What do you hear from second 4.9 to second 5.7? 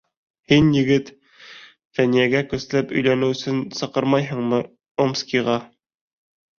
Омскиға?